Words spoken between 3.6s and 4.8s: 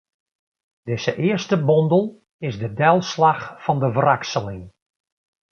fan de wrakseling.